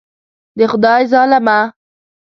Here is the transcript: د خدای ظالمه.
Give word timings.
د 0.57 0.59
خدای 0.71 1.01
ظالمه. 1.11 1.59